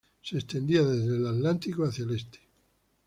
Se 0.23 0.35
extendía 0.37 0.81
desde 0.81 1.15
el 1.15 1.27
Atlántico 1.27 1.83
hacia 1.83 2.05
el 2.05 2.15
este. 2.15 2.39